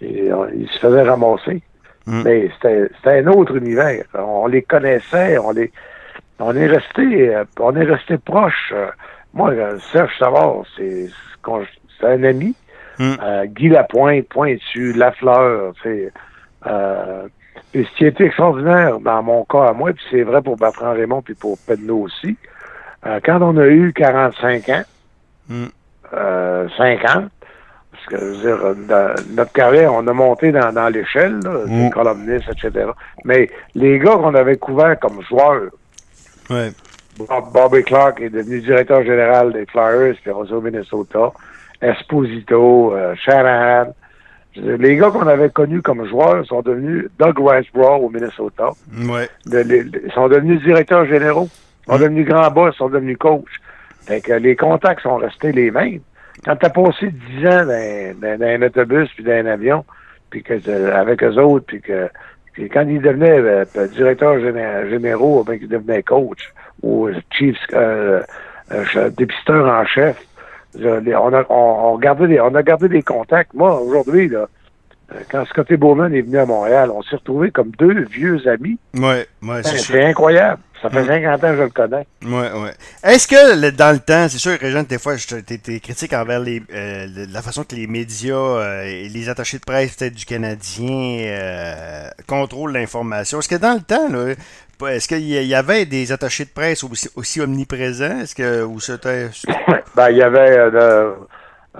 il, 0.00 0.68
se 0.72 0.78
faisait 0.78 1.02
ramasser. 1.02 1.62
Mm. 2.06 2.22
Mais 2.24 2.50
c'était 2.62 2.88
un 3.04 3.26
autre 3.26 3.56
univers. 3.56 4.04
On 4.14 4.46
les 4.46 4.62
connaissait, 4.62 5.36
on 5.38 5.50
les 5.50 5.70
on 6.38 6.54
est 6.56 6.68
resté 6.68 7.36
on 7.60 7.76
est 7.76 7.84
resté 7.84 8.16
proche. 8.16 8.72
Moi, 9.34 9.52
Serge 9.92 10.16
Savard, 10.18 10.62
c'est 10.76 11.10
un 12.02 12.22
ami. 12.24 12.54
Mm. 12.98 13.44
Guy 13.48 13.68
Lapointe, 13.68 14.26
Pointu, 14.28 14.92
Lafleur, 14.94 15.74
c'est 15.82 16.10
euh, 16.66 17.28
et 17.74 17.84
ce 17.84 17.96
qui 17.96 18.06
était 18.06 18.24
extraordinaire 18.24 19.00
dans 19.00 19.22
mon 19.22 19.44
cas 19.44 19.68
à 19.68 19.72
moi, 19.72 19.92
puis 19.92 20.04
c'est 20.10 20.22
vrai 20.22 20.42
pour 20.42 20.56
Bertrand 20.56 20.92
Raymond 20.92 21.22
puis 21.22 21.34
pour 21.34 21.58
Pedno 21.66 21.98
aussi, 22.02 22.36
euh, 23.06 23.20
quand 23.24 23.40
on 23.42 23.56
a 23.56 23.66
eu 23.66 23.92
45 23.92 24.68
ans, 24.70 24.82
50, 25.50 25.64
mm. 26.10 27.28
parce 27.92 28.06
que 28.08 28.18
je 28.18 28.24
veux 28.24 28.36
dire, 28.36 28.86
dans 28.88 29.14
notre 29.36 29.52
carrière, 29.52 29.92
on 29.94 30.06
a 30.06 30.12
monté 30.12 30.52
dans, 30.52 30.72
dans 30.72 30.88
l'échelle, 30.88 31.40
des 31.40 31.88
mm. 31.88 31.90
columnistes, 31.90 32.48
etc. 32.50 32.90
Mais 33.24 33.50
les 33.74 33.98
gars 33.98 34.16
qu'on 34.16 34.34
avait 34.34 34.56
couverts 34.56 34.98
comme 34.98 35.22
joueurs, 35.22 35.70
ouais. 36.50 36.70
Bobby 37.52 37.82
Clark 37.82 38.20
est 38.20 38.30
devenu 38.30 38.60
directeur 38.60 39.02
général 39.02 39.52
des 39.52 39.66
Flyers, 39.66 40.14
puis 40.22 40.30
au 40.30 40.60
Minnesota, 40.60 41.32
Esposito, 41.80 42.94
euh, 42.94 43.14
Shanahan, 43.16 43.92
les 44.62 44.96
gars 44.96 45.10
qu'on 45.10 45.26
avait 45.26 45.50
connus 45.50 45.82
comme 45.82 46.06
joueurs 46.06 46.44
sont 46.46 46.62
devenus 46.62 47.08
Doug 47.18 47.38
Riceborough 47.38 48.04
au 48.04 48.10
Minnesota. 48.10 48.70
Ouais. 48.96 49.28
ils 49.46 50.12
sont 50.14 50.28
devenus 50.28 50.62
directeurs 50.62 51.06
généraux. 51.06 51.48
Ils 51.86 51.92
sont 51.92 51.98
devenus 51.98 52.26
grands 52.26 52.50
boss, 52.50 52.74
ils 52.74 52.78
sont 52.78 52.88
devenus 52.88 53.18
coachs. 53.18 53.44
Fait 54.06 54.20
que 54.20 54.32
les 54.32 54.56
contacts 54.56 55.02
sont 55.02 55.16
restés 55.16 55.52
les 55.52 55.70
mêmes. 55.70 56.00
Quand 56.44 56.56
tu 56.56 56.66
as 56.66 56.70
passé 56.70 57.10
dix 57.10 57.46
ans 57.46 57.64
dans, 57.66 58.42
un 58.42 58.62
autobus 58.62 59.08
puis 59.14 59.24
dans 59.24 59.32
un 59.32 59.46
avion, 59.46 59.84
puis 60.30 60.42
que 60.42 60.90
avec 60.92 61.22
eux 61.22 61.36
autres, 61.36 61.66
puis 61.66 61.80
que 61.80 62.08
quand 62.72 62.86
ils 62.88 63.00
devenaient 63.00 63.38
euh, 63.38 63.86
directeurs 63.88 64.40
généraux, 64.88 65.44
ben, 65.44 65.58
qu'ils 65.58 65.68
devenaient 65.68 66.02
coach 66.02 66.52
ou 66.82 67.08
chief 67.30 67.56
euh, 67.72 68.22
euh, 68.72 69.10
dépisteur 69.10 69.66
en 69.66 69.84
chef, 69.86 70.16
on 70.80 71.32
a, 71.32 71.44
on, 71.50 71.98
gardé 71.98 72.26
des, 72.28 72.40
on 72.40 72.54
a 72.54 72.62
gardé 72.62 72.88
des 72.88 73.02
contacts. 73.02 73.54
Moi, 73.54 73.80
aujourd'hui, 73.80 74.28
là, 74.28 74.48
quand 75.30 75.44
Scotty 75.46 75.76
Bowman 75.76 76.12
est 76.12 76.22
venu 76.22 76.38
à 76.38 76.46
Montréal, 76.46 76.90
on 76.90 77.02
s'est 77.02 77.16
retrouvés 77.16 77.50
comme 77.50 77.70
deux 77.78 78.04
vieux 78.04 78.46
amis. 78.46 78.78
Ouais, 78.94 79.26
ouais, 79.42 79.62
c'est 79.62 79.78
C'est 79.78 80.04
incroyable. 80.04 80.60
Ça 80.82 80.90
fait 80.90 81.04
50 81.04 81.22
mm. 81.22 81.44
ans 81.44 81.50
que 81.50 81.56
je 81.56 81.62
le 81.62 81.68
connais. 81.70 82.06
Ouais, 82.24 82.62
ouais. 82.62 82.70
Est-ce 83.02 83.26
que 83.26 83.70
dans 83.70 83.92
le 83.92 83.98
temps, 83.98 84.28
c'est 84.28 84.38
sûr, 84.38 84.52
Régent, 84.60 84.84
des 84.84 84.98
fois, 84.98 85.16
tu 85.16 85.80
critique 85.80 86.12
envers 86.12 86.38
les, 86.38 86.62
euh, 86.72 87.06
la 87.32 87.42
façon 87.42 87.64
que 87.64 87.74
les 87.74 87.88
médias 87.88 88.36
euh, 88.36 88.82
et 88.84 89.08
les 89.08 89.28
attachés 89.28 89.58
de 89.58 89.64
presse 89.64 89.96
peut-être 89.96 90.14
du 90.14 90.24
Canadien 90.24 92.10
contrôlent 92.28 92.72
l'information. 92.72 93.40
Est-ce 93.40 93.48
que 93.48 93.56
dans 93.56 93.74
le 93.74 93.80
temps, 93.80 94.08
là, 94.08 94.34
est-ce 94.86 95.08
qu'il 95.08 95.20
y 95.22 95.54
avait 95.54 95.86
des 95.86 96.12
attachés 96.12 96.44
de 96.44 96.50
presse 96.50 96.84
aussi, 97.16 97.40
omniprésents? 97.40 98.20
Est-ce 98.20 98.34
que 98.34 98.62
ou 98.62 98.78
c'était. 98.78 99.28
ben, 99.96 100.10
il 100.10 100.16
y 100.18 100.22
avait 100.22 100.56
euh, 100.56 101.12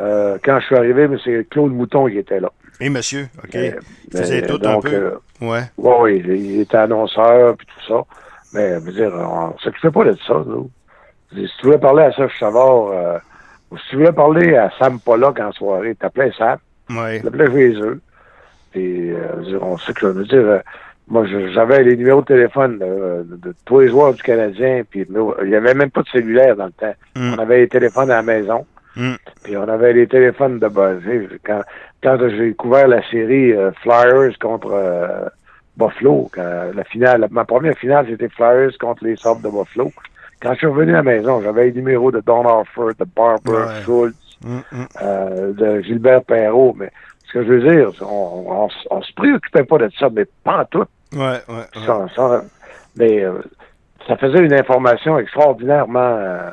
euh, 0.01 0.39
quand 0.45 0.59
je 0.61 0.67
suis 0.67 0.77
arrivé, 0.77 1.09
c'est 1.25 1.47
Claude 1.49 1.73
Mouton 1.73 2.09
qui 2.09 2.19
était 2.19 2.41
là. 2.41 2.51
Et 2.81 2.91
monsieur, 2.91 3.29
OK. 3.43 3.55
il 3.55 3.77
faisait 4.13 4.43
tout 4.43 4.61
un 4.65 4.81
peu. 4.81 4.95
Euh, 4.95 5.19
ouais. 5.41 5.63
Oui, 5.77 6.23
il 6.25 6.61
était 6.61 6.77
annonceur 6.77 7.57
puis 7.57 7.67
tout 7.67 7.93
ça. 7.93 8.03
Mais 8.53 8.75
je 8.75 8.79
veux 8.79 8.93
dire, 8.93 9.13
on 9.15 9.49
ne 9.49 9.59
s'occupait 9.59 9.91
pas 9.91 10.05
de 10.05 10.17
ça, 10.27 10.43
nous. 10.47 10.71
Si 11.35 11.47
tu 11.59 11.67
voulais 11.67 11.79
parler 11.79 12.05
à 12.05 12.13
Serge 12.13 12.39
Savard, 12.39 13.21
ou 13.71 13.77
si 13.77 13.85
tu 13.91 13.97
voulais 13.97 14.13
parler 14.13 14.57
à 14.57 14.71
Sam 14.79 14.99
Pollock 15.01 15.39
en 15.41 15.53
soirée, 15.53 15.95
t'appelais 15.95 16.33
Sam. 16.39 16.59
Oui. 16.89 17.21
T'appelais 17.21 17.47
chez 17.47 17.81
eux. 17.81 18.01
Puis, 18.71 19.13
on 19.61 19.77
sait 19.77 19.93
que, 19.93 20.01
je 20.01 20.07
veux 20.07 20.25
dire, 20.25 20.63
moi, 21.11 21.25
j'avais 21.55 21.83
les 21.85 21.97
numéros 21.97 22.21
de 22.21 22.27
téléphone 22.27 22.79
de, 22.79 23.55
tous 23.65 23.81
les 23.81 23.89
joueurs 23.89 24.13
du 24.15 24.23
Canadien, 24.23 24.83
puis 24.89 25.07
il 25.09 25.49
n'y 25.49 25.55
avait 25.55 25.75
même 25.75 25.91
pas 25.91 26.03
de 26.03 26.09
cellulaire 26.09 26.57
dans 26.57 26.67
le 26.67 26.73
temps. 26.73 26.95
Mm. 27.17 27.35
On 27.35 27.39
avait 27.39 27.61
les 27.61 27.69
téléphones 27.69 28.11
à 28.11 28.17
la 28.17 28.23
maison, 28.23 28.67
mm. 28.99 29.15
puis 29.43 29.57
on 29.57 29.69
avait 29.69 29.93
les 29.93 30.07
téléphones 30.07 30.59
de 30.59 30.69
base. 30.69 31.01
Quand, 31.45 31.63
quand 32.03 32.19
j'ai 32.29 32.55
couvert 32.55 32.89
la 32.89 33.03
série 33.11 33.53
euh, 33.53 33.73
Flyers 33.83 34.39
contre 34.39 34.71
euh, 34.73 35.29
Buffalo, 35.77 36.31
la 36.37 36.85
finale, 36.85 37.27
ma 37.31 37.45
première 37.45 37.77
finale, 37.79 38.07
c'était 38.11 38.29
Flyers 38.29 38.77
contre 38.79 39.05
les 39.05 39.17
Sabres 39.17 39.41
de 39.41 39.49
Buffalo. 39.49 39.93
Quand 40.41 40.53
je 40.53 40.59
suis 40.59 40.67
revenu 40.67 40.93
à 40.93 40.97
la 40.97 41.03
maison, 41.03 41.41
j'avais 41.43 41.67
les 41.67 41.73
numéros 41.73 42.13
de 42.13 42.21
Don 42.21 42.47
Harford, 42.47 42.95
de 42.99 43.07
Barbara 43.17 43.81
Schultz, 43.83 44.39
mm, 44.45 44.59
euh, 45.03 45.53
de 45.53 45.81
Gilbert 45.83 46.23
Perrault, 46.25 46.75
mais 46.79 46.91
ce 47.27 47.33
que 47.33 47.45
je 47.45 47.49
veux 47.49 47.69
dire, 47.69 47.91
on, 48.03 48.69
on, 48.91 49.03
se 49.03 49.13
préoccupait 49.15 49.65
pas 49.65 49.79
de 49.79 49.91
ça, 49.99 50.09
mais 50.11 50.27
pas 50.45 50.61
en 50.61 50.65
tout. 50.65 50.85
Ouais, 51.13 51.41
ouais. 51.49 51.65
mais 52.97 53.25
ça 54.07 54.17
faisait 54.17 54.41
une 54.41 54.55
information 54.55 55.19
extraordinairement. 55.19 56.53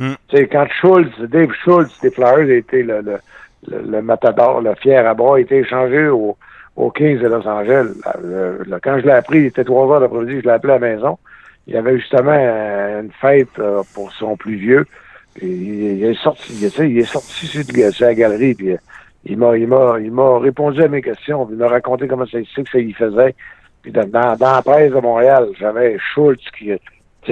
Euh, 0.00 0.14
sais, 0.30 0.46
quand 0.46 0.66
Schultz, 0.68 1.18
Dave 1.20 1.52
Schultz 1.52 2.00
des 2.00 2.10
Flyers 2.10 2.50
était 2.50 2.82
le, 2.82 3.00
le, 3.00 3.18
le, 3.68 4.02
Matador, 4.02 4.60
le 4.60 4.74
Fier 4.74 5.06
à 5.06 5.14
bras, 5.14 5.40
été 5.40 5.58
échangé 5.58 6.08
au, 6.08 6.36
au 6.76 6.90
Kings 6.90 7.18
de 7.18 7.28
Los 7.28 7.46
Angeles. 7.46 7.94
quand 8.82 8.98
je 8.98 9.06
l'ai 9.06 9.12
appris, 9.12 9.38
il 9.38 9.46
était 9.46 9.64
trois 9.64 9.86
heures 9.94 10.00
l'après-midi, 10.00 10.40
je 10.40 10.46
l'ai 10.46 10.52
appelé 10.52 10.74
à 10.74 10.78
la 10.78 10.94
maison. 10.94 11.18
Il 11.66 11.74
y 11.74 11.76
avait 11.76 11.98
justement 11.98 12.32
une 12.32 13.10
fête 13.20 13.60
pour 13.94 14.12
son 14.12 14.36
plus 14.36 14.56
vieux. 14.56 14.86
il, 15.42 16.04
est 16.04 16.22
sorti, 16.22 16.52
il, 16.52 16.86
il 16.86 16.98
est 16.98 17.04
sorti 17.04 17.46
sur, 17.46 17.62
la 18.00 18.14
galerie, 18.14 18.54
puis 18.54 18.76
il 19.24 19.36
m'a, 19.36 19.56
il 19.56 19.66
m'a, 19.66 19.96
il 19.98 20.12
m'a 20.12 20.38
répondu 20.38 20.82
à 20.82 20.88
mes 20.88 21.02
questions, 21.02 21.48
il 21.50 21.56
m'a 21.56 21.68
raconté 21.68 22.06
comment 22.06 22.26
ça, 22.26 22.38
que 22.40 22.70
ça 22.70 22.78
y 22.78 22.92
faisait. 22.92 23.34
Puis 23.82 23.90
dans, 23.92 24.08
dans, 24.08 24.36
la 24.38 24.62
presse 24.62 24.92
de 24.92 25.00
Montréal, 25.00 25.48
j'avais 25.58 25.98
Schultz 25.98 26.42
qui, 26.56 26.72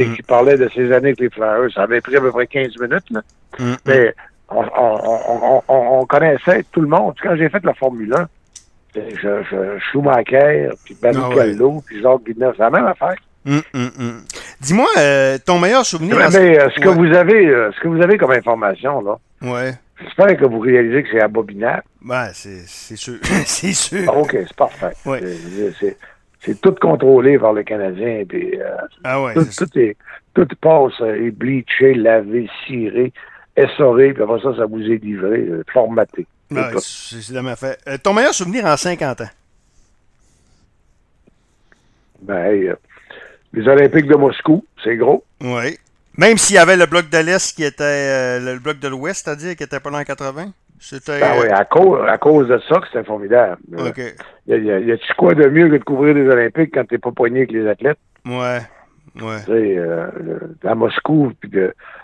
mm. 0.03 0.17
qui 0.17 0.23
parlait 0.23 0.57
de 0.57 0.69
ses 0.69 0.93
années 0.93 1.09
avec 1.09 1.21
les 1.21 1.31
Flyers. 1.31 1.73
Ça 1.75 1.83
avait 1.83 2.01
pris 2.01 2.17
à 2.17 2.21
peu 2.21 2.31
près 2.31 2.47
15 2.47 2.79
minutes, 2.81 3.11
là. 3.11 3.23
Mm, 3.59 3.65
mm. 3.65 3.77
Mais 3.87 4.15
on, 4.49 4.65
on, 4.77 5.63
on, 5.69 6.01
on, 6.01 6.07
connaissait 6.07 6.65
tout 6.73 6.81
le 6.81 6.89
monde. 6.89 7.15
Quand 7.23 7.37
j'ai 7.37 7.49
fait 7.49 7.65
la 7.65 7.75
Formule 7.75 8.15
1, 8.15 8.29
je, 8.95 9.01
je, 9.51 9.79
Schumacher, 9.91 10.71
puis 10.85 10.97
Ben 11.01 11.15
ah 11.17 11.29
puis 11.87 12.03
Jacques 12.03 12.25
Guinness, 12.25 12.55
c'est 12.57 12.63
la 12.63 12.71
même 12.71 12.87
affaire. 12.87 13.17
Dis-moi, 14.61 14.89
euh, 14.99 15.39
ton 15.45 15.59
meilleur 15.59 15.85
souvenir... 15.85 16.17
Mais, 16.17 16.59
euh, 16.59 16.69
ce, 16.75 16.81
que 16.81 16.89
vous 16.89 17.15
avez, 17.15 17.47
euh, 17.47 17.71
ce 17.73 17.81
que 17.81 17.89
vous 17.89 18.01
avez 18.01 18.17
comme 18.17 18.33
information, 18.33 19.01
là, 19.03 19.19
ouais. 19.43 19.75
J'espère 20.01 20.37
que 20.37 20.45
vous 20.45 20.59
réalisez 20.59 21.03
que 21.05 21.09
c'est 21.13 21.23
abominable. 21.23 21.85
Ben, 22.03 22.29
c'est 22.33 22.97
sûr. 22.97 23.19
c'est 23.47 23.73
sûr. 23.73 24.05
Ah, 24.09 24.17
OK, 24.17 24.33
c'est 24.33 24.57
parfait. 24.57 24.93
C'est 26.45 26.61
tout 26.61 26.75
contrôlé 26.75 27.39
par 27.39 27.55
les 27.55 27.65
Canadiens. 27.65 28.25
Puis, 28.29 28.61
euh, 28.61 28.77
ah 29.03 29.23
ouais, 29.23 29.35
tout, 29.35 29.47
tout, 29.57 29.79
est, 29.79 29.97
tout 30.35 30.47
passe 30.61 31.01
euh, 31.01 31.27
est 31.27 31.31
bleaché, 31.31 31.95
lavé, 31.95 32.49
ciré, 32.67 33.13
essoré, 33.57 34.13
puis 34.13 34.23
après 34.23 34.41
ça, 34.41 34.55
ça 34.57 34.67
vous 34.67 34.83
est 34.83 35.03
livré, 35.03 35.41
euh, 35.41 35.65
formaté. 35.73 36.27
Ben, 36.51 36.71
c'est 36.79 37.33
la 37.33 37.57
fait. 37.57 37.79
ton 38.03 38.13
meilleur 38.13 38.35
souvenir 38.35 38.67
en 38.67 38.77
50 38.77 39.23
ans? 39.23 39.31
Ben, 42.21 42.77
les 43.53 43.69
Olympiques 43.69 44.07
de 44.07 44.17
Moscou, 44.17 44.65
c'est 44.83 44.97
gros. 44.97 45.25
Oui. 45.41 45.79
Même 46.17 46.37
s'il 46.37 46.57
y 46.57 46.59
avait 46.59 46.77
le 46.77 46.87
bloc 46.87 47.09
de 47.09 47.19
l'Est 47.19 47.57
qui 47.57 47.65
était 47.65 48.39
le 48.39 48.59
bloc 48.59 48.79
de 48.79 48.89
l'Ouest, 48.89 49.25
c'est-à-dire 49.25 49.57
qui 49.57 49.65
était 49.65 49.81
pas 49.81 49.91
dans 49.91 50.03
80? 50.03 50.53
C'était... 50.87 51.19
Ben 51.19 51.33
oui, 51.41 51.49
à 51.49 51.65
cause, 51.65 52.07
à 52.07 52.19
cause 52.19 52.49
de 52.49 52.61
ça 52.69 52.79
que 52.79 52.87
c'était 52.89 53.05
formidable. 53.05 53.57
OK. 53.73 53.99
Y 54.47 54.53
a, 54.53 54.57
y, 54.59 54.71
a, 54.71 54.79
y 54.81 54.93
a-tu 54.93 55.15
quoi 55.15 55.33
de 55.33 55.49
mieux 55.49 55.69
que 55.69 55.77
de 55.77 55.85
couvrir 55.85 56.15
les 56.15 56.29
Olympiques 56.29 56.75
quand 56.75 56.85
t'es 56.87 56.99
pas 56.99 57.11
poigné 57.11 57.39
avec 57.39 57.53
les 57.53 57.67
athlètes? 57.67 57.99
Ouais. 58.27 58.59
Ouais. 59.17 59.39
Tu 59.45 59.47
sais, 59.47 59.79
euh, 59.79 60.09
à 60.63 60.75
Moscou, 60.75 61.33
puis 61.41 61.51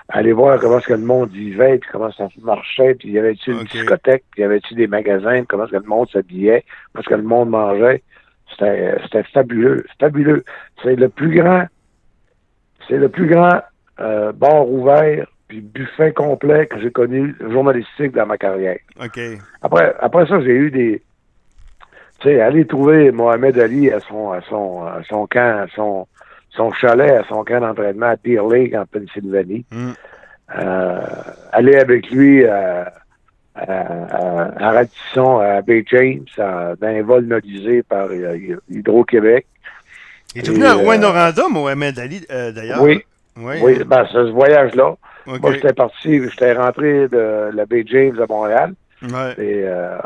aller 0.08 0.32
voir 0.32 0.58
comment 0.60 0.78
est-ce 0.78 0.87
que 0.87 0.94
le 0.94 1.04
monde 1.04 1.30
vivait, 1.30 1.76
puis 1.76 1.90
comment 1.92 2.10
ça 2.12 2.28
marchait, 2.40 2.94
puis 2.94 3.10
y 3.10 3.18
avait-tu 3.18 3.50
une 3.50 3.64
discothèque, 3.64 4.25
puis 4.30 4.40
y 4.40 4.44
avait-tu 4.44 4.75
des 4.75 4.87
magasins, 4.87 5.44
comment 5.44 5.64
est-ce 5.64 5.72
que 5.72 5.82
le 5.82 5.88
monde 5.88 6.08
s'habillait, 6.10 6.64
comment 6.92 7.02
est-ce 7.02 7.08
que 7.10 7.20
le 7.20 7.22
monde 7.22 7.50
mangeait. 7.50 8.02
C'était, 8.50 8.96
c'était 9.02 9.25
fabuleux, 9.25 9.84
fabuleux. 9.99 10.42
C'est 10.82 10.96
le 10.96 11.10
plus 11.10 11.34
grand, 11.37 11.66
c'est 12.88 12.96
le 12.96 13.10
plus 13.10 13.26
grand 13.26 13.60
euh, 13.99 14.32
bar 14.32 14.66
ouvert, 14.66 15.26
puis 15.50 15.61
buffet 15.61 16.12
complet 16.12 16.69
que 16.69 16.80
j'ai 16.80 16.92
connu 16.92 17.35
journalistique 17.40 18.12
dans 18.12 18.25
ma 18.25 18.38
carrière. 18.38 18.78
OK. 19.02 19.19
Après, 19.62 19.95
après 20.00 20.26
ça, 20.26 20.40
j'ai 20.40 20.52
eu 20.52 20.71
des. 20.71 21.02
Tu 22.21 22.28
sais, 22.28 22.40
aller 22.40 22.66
trouver 22.66 23.11
Mohamed 23.11 23.59
Ali 23.59 23.90
à 23.90 23.99
son, 23.99 24.30
à 24.30 24.40
son, 24.42 24.85
à 24.85 25.00
son 25.09 25.26
camp, 25.26 25.64
à 25.64 25.66
son, 25.75 26.07
son 26.50 26.71
chalet, 26.73 27.11
à 27.11 27.25
son 27.25 27.42
camp 27.42 27.61
d'entraînement 27.61 28.07
à 28.07 28.16
Deer 28.16 28.47
Lake, 28.49 28.75
en 28.75 28.87
Pennsylvanie. 28.87 29.64
Mm. 29.73 29.90
Euh, 30.57 31.00
aller 31.52 31.76
avec 31.76 32.11
lui 32.11 32.47
à, 32.47 32.92
à, 33.57 34.66
à, 34.66 34.71
Radisson, 34.71 35.38
à 35.38 35.62
Bay 35.62 35.85
James, 35.90 36.25
dans 36.37 36.76
un 36.80 37.02
vol 37.02 37.25
notisé 37.25 37.83
par 37.83 38.07
euh, 38.11 38.37
Hydro-Québec. 38.71 39.47
Il 40.37 40.42
est 40.42 40.47
devenu 40.47 40.64
à 40.64 40.75
Rouen-Noranda, 40.75 41.49
Mohamed 41.49 41.99
Ali, 41.99 42.25
d'ailleurs? 42.28 42.83
Oui, 42.83 43.02
oui, 43.37 43.83
ben, 43.85 44.07
c'est 44.07 44.12
ce 44.12 44.30
voyage-là. 44.30 44.95
Moi, 45.26 45.52
j'étais 45.52 45.72
parti, 45.72 46.20
j'étais 46.28 46.52
rentré 46.52 47.08
de 47.08 47.50
la 47.54 47.66
baie 47.66 47.84
James 47.86 48.18
à 48.20 48.26
Montréal. 48.26 48.72
Et 49.02 49.62
euh, 49.64 49.96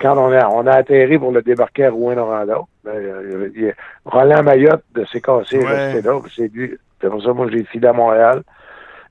quand 0.00 0.18
on 0.18 0.30
a, 0.32 0.46
on 0.48 0.66
a 0.66 0.72
atterri 0.72 1.18
pour 1.18 1.32
le 1.32 1.40
débarquer 1.40 1.86
à 1.86 1.90
Rouen-Noranda, 1.90 2.58
ben, 2.84 2.90
euh, 2.94 3.72
Roland 4.04 4.42
Mayotte 4.42 4.84
de 4.94 5.04
s'est 5.06 5.22
cassé, 5.22 5.58
ouais. 5.58 6.02
là. 6.02 6.20
C'est 7.00 7.08
pour 7.08 7.22
ça 7.22 7.28
que 7.28 7.34
moi, 7.34 7.48
j'ai 7.50 7.64
filé 7.64 7.88
à 7.88 7.92
Montréal. 7.92 8.42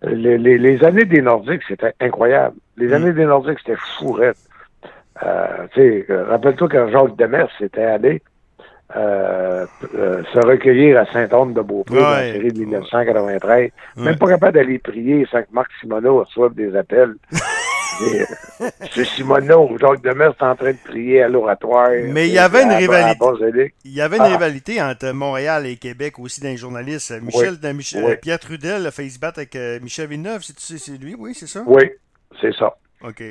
Les, 0.03 0.37
les, 0.37 0.57
les 0.57 0.83
années 0.83 1.05
des 1.05 1.21
Nordiques, 1.21 1.63
c'était 1.67 1.93
incroyable. 1.99 2.55
Les 2.77 2.87
mm. 2.87 2.93
années 2.93 3.13
des 3.13 3.25
Nordiques, 3.25 3.59
c'était 3.65 3.79
fourrette. 3.97 4.37
Euh, 5.23 5.67
tu 5.73 6.05
sais, 6.05 6.05
rappelle-toi 6.09 6.67
quand 6.69 6.89
Jacques 6.89 7.15
Demers 7.17 7.49
s'était 7.57 7.83
allé, 7.83 8.21
euh, 8.95 9.65
euh, 9.95 10.23
se 10.33 10.39
recueillir 10.45 10.99
à 10.99 11.05
Saint-Anne-de-Beaupré 11.11 11.95
dans 11.95 12.09
la 12.09 12.31
série 12.33 12.51
de 12.51 12.59
1993. 12.59 13.71
Même 13.97 14.17
pas 14.17 14.27
capable 14.27 14.53
d'aller 14.53 14.79
prier 14.79 15.25
sans 15.31 15.41
que 15.43 15.47
Marc 15.51 15.69
Simoneau 15.79 16.19
reçoive 16.19 16.53
des 16.53 16.75
appels. 16.75 17.15
Et, 18.01 18.21
euh, 18.21 18.69
M. 18.81 19.05
Simoneau, 19.05 19.77
Jacques 19.79 20.01
Demers 20.01 20.33
est 20.39 20.43
en 20.43 20.55
train 20.55 20.71
de 20.71 20.77
prier 20.83 21.21
à 21.21 21.29
l'oratoire. 21.29 21.91
Mais 22.07 22.27
il 22.27 22.33
y 22.33 22.39
avait 22.39 22.63
une 22.63 22.71
rivalité. 22.71 23.73
Il 23.85 23.93
y 23.93 24.01
avait 24.01 24.17
une 24.17 24.23
ah. 24.23 24.35
rivalité 24.35 24.81
entre 24.81 25.11
Montréal 25.11 25.67
et 25.67 25.75
Québec 25.75 26.17
aussi 26.17 26.41
dans 26.41 26.49
les 26.49 26.57
journalistes. 26.57 27.13
Michel, 27.21 27.57
Michel 27.75 28.19
Pierre 28.19 28.39
Trudel 28.39 28.87
a 28.87 28.91
fait 28.91 29.07
se 29.07 29.19
battre 29.19 29.39
avec 29.39 29.55
Michel 29.83 30.07
Villeneuve, 30.07 30.41
c'est 30.41 30.97
lui, 30.97 31.15
oui, 31.17 31.33
c'est 31.35 31.47
ça? 31.47 31.63
Oui, 31.67 31.91
c'est 32.41 32.53
ça. 32.55 32.75
OK. 33.03 33.23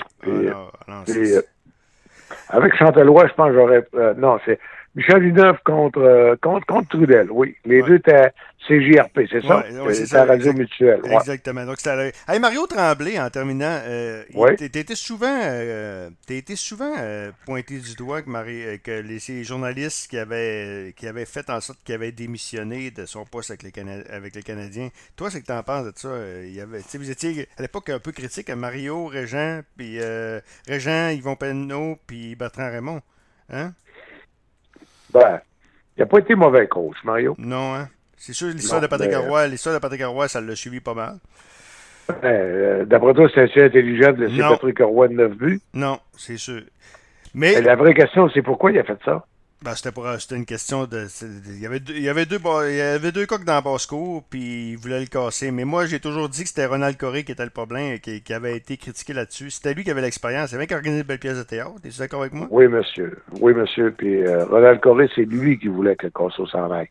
Avec 2.49 2.77
Chantelois, 2.77 3.27
je 3.27 3.35
pense 3.35 3.49
que 3.49 3.55
j'aurais. 3.55 3.85
non, 4.17 4.39
c'est 4.45 4.59
Michel 4.97 5.23
Villeneuve 5.23 5.59
contre, 5.65 6.01
euh, 6.01 6.35
contre, 6.43 6.67
contre 6.67 6.89
Trudel, 6.89 7.31
oui. 7.31 7.55
Les 7.65 7.81
deux 7.83 7.97
étaient 7.97 8.33
CJRP, 8.67 9.21
c'est 9.31 9.43
ça? 9.43 9.65
Oui, 9.85 9.95
c'est 9.95 10.07
ça. 10.07 10.25
Radio 10.25 10.53
Mutuelle. 10.53 11.01
Exactement. 11.05 11.65
Donc, 11.65 11.79
hey, 11.87 12.39
Mario 12.41 12.67
Tremblay, 12.67 13.19
en 13.19 13.31
terminant, 13.31 13.81
euh, 13.85 14.25
tu 14.59 14.65
étais 14.65 14.95
souvent, 14.95 15.41
euh, 15.43 16.11
été 16.29 16.57
souvent 16.57 16.93
euh, 16.99 17.31
pointé 17.47 17.79
du 17.79 17.95
doigt 17.95 18.23
que, 18.23 18.31
Marie, 18.31 18.81
que 18.83 19.01
les, 19.01 19.19
ces 19.19 19.45
journalistes 19.45 20.11
qui 20.11 20.19
avaient, 20.19 20.93
qui 20.97 21.07
avaient 21.07 21.25
fait 21.25 21.49
en 21.51 21.61
sorte 21.61 21.79
qu'ils 21.85 21.95
avaient 21.95 22.13
démissionné 22.13 22.91
de 22.91 23.07
son 23.07 23.25
poste 23.25 23.51
avec 23.51 23.63
les, 23.63 23.73
avec 24.11 24.35
les 24.35 24.43
Canadiens. 24.43 24.89
Toi, 25.17 25.31
c'est 25.31 25.41
que 25.41 25.47
tu 25.47 25.53
en 25.53 25.63
penses 25.63 25.87
de 25.87 25.93
ça? 25.95 26.11
Il 26.43 26.55
y 26.55 26.61
avait, 26.61 26.81
vous 26.95 27.11
étiez 27.11 27.49
à 27.57 27.63
l'époque 27.63 27.89
un 27.91 27.99
peu 28.01 28.13
critique 28.13 28.51
à 28.51 28.57
Mario, 28.57 29.07
Régent, 29.07 29.61
puis 29.77 29.99
Régent, 30.67 31.11
Yvon 31.11 31.37
Penneau, 31.37 31.97
puis 32.07 32.35
Bertrand 32.35 32.71
Raymond. 32.71 33.01
Hein? 33.53 33.73
Ben, 35.13 35.41
il 35.97 36.01
n'a 36.01 36.07
pas 36.07 36.19
été 36.19 36.35
mauvais 36.35 36.67
coach, 36.67 36.97
Mario. 37.05 37.35
Non, 37.39 37.75
hein? 37.75 37.89
C'est 38.17 38.33
sûr, 38.33 38.49
l'histoire 38.49 38.81
de 38.81 38.87
Patrick 38.87 39.15
Roy, 39.15 39.47
l'histoire 39.49 39.75
de 39.75 39.81
Patrick 39.81 40.03
Roy, 40.05 40.29
ça 40.29 40.41
l'a 40.41 40.55
suivi 40.55 40.81
pas 40.81 40.95
mal. 40.95 41.17
Ben, 42.09 42.17
euh, 42.25 42.85
D'après 42.85 43.15
toi, 43.15 43.29
c'est 43.35 43.43
assez 43.43 43.65
intelligent 43.65 44.13
de 44.13 44.25
laisser 44.25 44.41
Patrick 44.41 44.79
Roy 44.81 45.09
de 45.09 45.15
9 45.15 45.33
buts? 45.37 45.61
Non, 45.75 45.99
c'est 46.17 46.37
sûr. 46.37 46.63
Mais... 47.35 47.61
la 47.61 47.77
vraie 47.77 47.95
question, 47.95 48.29
c'est 48.35 48.43
pourquoi 48.43 48.73
il 48.73 48.79
a 48.79 48.85
fait 48.85 48.99
ça? 49.05 49.25
Ben, 49.63 49.75
c'était 49.75 49.93
pour 49.93 50.09
c'était 50.19 50.37
une 50.37 50.47
question 50.47 50.87
de. 50.87 51.07
Il 51.47 51.61
y 51.61 51.67
avait 51.67 51.81
deux, 51.81 51.93
il 51.93 52.03
y 52.03 52.09
avait 52.09 52.25
deux, 52.25 52.39
il 52.67 52.77
y 52.77 52.81
avait 52.81 53.13
deux 53.13 53.27
coques 53.27 53.45
dans 53.45 53.53
la 53.53 53.61
basse-cour, 53.61 54.25
puis 54.31 54.71
il 54.71 54.77
voulait 54.77 55.01
le 55.01 55.07
casser. 55.07 55.51
Mais 55.51 55.67
moi, 55.67 55.85
j'ai 55.85 56.01
toujours 56.01 56.31
dit 56.31 56.45
que 56.45 56.49
c'était 56.49 56.65
Ronald 56.65 56.97
Coré 56.97 57.25
qui 57.25 57.33
était 57.33 57.45
le 57.45 57.51
problème 57.51 57.93
et 57.93 57.99
qui, 57.99 58.23
qui 58.23 58.33
avait 58.33 58.57
été 58.57 58.79
critiqué 58.79 59.13
là-dessus. 59.13 59.51
C'était 59.51 59.75
lui 59.75 59.85
qui 59.85 59.91
avait 59.91 60.01
l'expérience. 60.01 60.49
C'est 60.49 60.57
vrai 60.57 60.67
qui 60.67 60.73
a 60.73 60.79
organisé 60.79 61.03
de 61.03 61.09
belles 61.09 61.19
pièces 61.19 61.37
de 61.37 61.43
théâtre. 61.43 61.75
Es-tu 61.85 61.99
d'accord 61.99 62.23
avec 62.23 62.33
moi? 62.33 62.47
Oui, 62.51 62.69
monsieur. 62.69 63.19
Oui, 63.39 63.53
monsieur. 63.53 63.91
Puis 63.91 64.25
euh, 64.27 64.47
Ronald 64.47 64.81
Coré, 64.81 65.11
c'est 65.15 65.27
lui 65.27 65.59
qui 65.59 65.69
voulait 65.69 65.97
que 65.97 66.07
Casso 66.07 66.47
s'en 66.47 66.71
aille. 66.71 66.89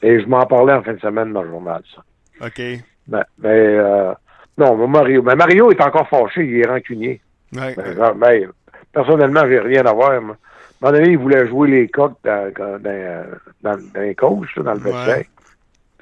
Et 0.00 0.20
je 0.20 0.26
m'en 0.26 0.46
parlais 0.46 0.74
en 0.74 0.84
fin 0.84 0.92
de 0.92 1.00
semaine 1.00 1.32
dans 1.32 1.42
le 1.42 1.50
journal, 1.50 1.82
ça. 1.96 2.04
OK. 2.46 2.62
Ben, 3.08 3.24
mais, 3.38 3.48
euh, 3.48 4.12
non, 4.56 4.86
Mario. 4.86 5.20
Mais 5.22 5.34
Mario 5.34 5.72
est 5.72 5.80
encore 5.80 6.08
fâché, 6.08 6.44
il 6.44 6.60
est 6.60 6.68
rancunier. 6.68 7.20
Ouais. 7.52 7.74
Ben, 7.74 8.14
ben, 8.14 8.52
personnellement, 8.92 9.42
j'ai 9.48 9.58
rien 9.58 9.84
à 9.84 9.92
voir. 9.92 10.22
Moi. 10.22 10.36
À 10.80 10.86
un 10.86 10.90
moment 10.90 10.98
donné, 10.98 11.12
il 11.12 11.18
voulait 11.18 11.48
jouer 11.48 11.70
les 11.70 11.88
coques 11.88 12.18
dans, 12.24 12.52
dans, 12.56 12.80
dans, 12.80 13.76
dans 13.94 14.00
les 14.00 14.14
coachs, 14.14 14.58
dans 14.58 14.74
le 14.74 14.78
vestiaire. 14.78 15.24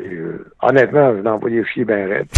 Euh, 0.00 0.52
honnêtement, 0.60 1.16
je 1.16 1.22
l'ai 1.22 1.28
envoyé 1.30 1.64
chier 1.64 1.84
bien 1.86 2.06
raide. 2.06 2.28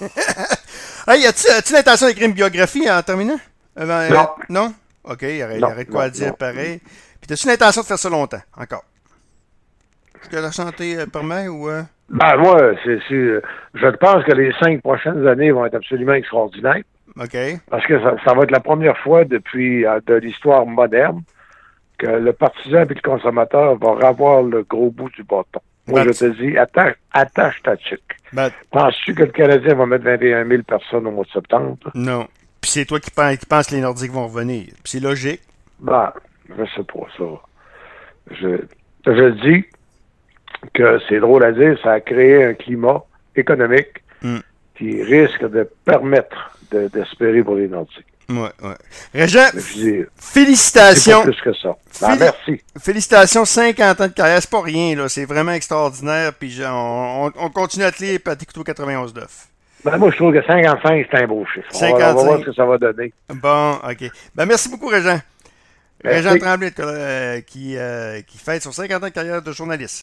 hey, 1.08 1.26
as-tu 1.26 1.72
l'intention 1.72 2.06
d'écrire 2.06 2.28
une 2.28 2.34
biographie 2.34 2.88
en 2.88 3.02
terminant? 3.02 3.38
Euh, 3.78 3.86
ben, 3.86 4.14
non. 4.14 4.28
non? 4.48 4.74
OK, 5.02 5.22
il 5.22 5.42
arrête, 5.42 5.90
quoi 5.90 6.08
dire 6.10 6.36
pareil. 6.36 6.80
Puis 7.20 7.32
as-tu 7.32 7.48
l'intention 7.48 7.82
de 7.82 7.86
faire 7.86 7.98
ça 7.98 8.08
longtemps, 8.08 8.42
encore? 8.56 8.84
Est-ce 10.20 10.30
que 10.30 10.36
la 10.36 10.52
santé 10.52 10.96
euh, 10.96 11.06
permet 11.06 11.48
ou... 11.48 11.68
Ben, 12.08 12.36
moi, 12.36 12.56
c'est, 12.84 13.00
je 13.08 13.96
pense 13.96 14.24
que 14.24 14.32
les 14.32 14.52
cinq 14.62 14.80
prochaines 14.82 15.26
années 15.26 15.50
vont 15.50 15.66
être 15.66 15.74
absolument 15.74 16.12
extraordinaires. 16.12 16.82
Parce 17.70 17.86
que 17.86 18.00
ça, 18.00 18.16
ça, 18.24 18.34
va 18.34 18.44
être 18.44 18.50
la 18.50 18.60
première 18.60 18.96
fois 18.98 19.24
depuis 19.24 19.82
de 19.82 20.14
l'histoire 20.14 20.66
moderne 20.66 21.22
le 22.02 22.32
partisan 22.32 22.82
et 22.82 22.94
le 22.94 23.00
consommateur 23.00 23.76
vont 23.76 23.94
revoir 23.94 24.42
le 24.42 24.62
gros 24.62 24.90
bout 24.90 25.10
du 25.10 25.22
bâton. 25.22 25.60
Moi, 25.86 26.04
je 26.04 26.10
te 26.10 26.24
dis, 26.40 26.56
attache, 26.56 26.94
attache 27.12 27.60
ta 27.62 27.76
tuque. 27.76 28.16
Penses-tu 28.70 29.14
que 29.14 29.24
le 29.24 29.30
Canadien 29.32 29.74
va 29.74 29.86
mettre 29.86 30.04
21 30.04 30.46
000 30.46 30.62
personnes 30.62 31.06
au 31.06 31.10
mois 31.10 31.24
de 31.24 31.30
septembre? 31.30 31.76
Non. 31.94 32.28
Puis 32.60 32.70
c'est 32.70 32.84
toi 32.84 33.00
qui 33.00 33.10
penses, 33.10 33.38
qui 33.38 33.46
que 33.46 33.74
les 33.74 33.80
Nordiques 33.80 34.12
vont 34.12 34.28
revenir. 34.28 34.66
Puis 34.66 34.82
c'est 34.84 35.00
logique. 35.00 35.42
Ben, 35.80 36.12
je 36.48 36.64
sais 36.76 36.84
pas 36.84 37.06
ça. 37.18 37.24
Je, 38.30 38.58
je 39.06 39.28
dis 39.42 39.64
que 40.72 41.00
c'est 41.08 41.18
drôle 41.18 41.44
à 41.44 41.50
dire, 41.50 41.76
ça 41.82 41.92
a 41.92 42.00
créé 42.00 42.44
un 42.44 42.54
climat 42.54 43.02
économique 43.34 44.02
Mm. 44.22 44.38
qui 44.76 45.02
risque 45.02 45.44
de 45.50 45.68
permettre 45.84 46.56
de- 46.72 46.88
d'espérer 46.88 47.42
pour 47.42 47.54
les 47.56 47.68
Nordiques. 47.68 48.04
Ouais, 48.28 48.50
ouais. 48.62 48.74
Régent, 49.14 49.48
félicitations. 50.16 51.18
pas 51.22 51.30
plus 51.30 51.40
que 51.42 51.52
ça. 51.54 51.76
Ben, 52.00 52.08
Féli- 52.14 52.18
merci. 52.20 52.62
Félicitations, 52.80 53.44
50 53.44 54.00
ans 54.00 54.06
de 54.08 54.12
carrière, 54.12 54.40
c'est 54.40 54.50
pas 54.50 54.62
rien, 54.62 54.96
là. 54.96 55.08
C'est 55.08 55.24
vraiment 55.24 55.52
extraordinaire. 55.52 56.32
Puis 56.32 56.58
on, 56.64 57.26
on- 57.26 57.32
on 57.36 57.50
continue 57.50 57.84
à 57.84 57.92
te 57.92 58.02
lire, 58.02 58.20
à 58.26 58.36
t'écouter 58.36 58.60
au 58.60 58.64
91.9. 58.64 59.48
Ben, 59.84 59.96
moi, 59.98 60.10
je 60.12 60.16
trouve 60.16 60.32
que 60.32 60.42
55, 60.46 61.06
c'est 61.10 61.18
un 61.22 61.26
beau 61.26 61.44
chiffre. 61.52 61.66
On 61.74 61.78
va, 61.80 61.86
on 61.88 61.92
va 61.92 61.98
55. 61.98 62.24
voir 62.24 62.38
ce 62.40 62.44
que 62.44 62.52
ça 62.52 62.64
va 62.64 62.78
donner. 62.78 63.12
Bon, 63.34 63.72
OK. 63.74 64.10
Ben, 64.34 64.46
merci 64.46 64.68
beaucoup, 64.68 64.86
Régent. 64.86 65.18
Régent 66.04 66.36
Tremblay, 66.36 66.72
euh, 66.80 67.40
qui, 67.42 67.76
euh, 67.76 68.20
qui 68.22 68.36
fête 68.38 68.62
son 68.62 68.72
50 68.72 69.02
ans 69.02 69.06
de 69.06 69.12
carrière 69.12 69.40
de 69.42 69.52
journaliste. 69.52 69.90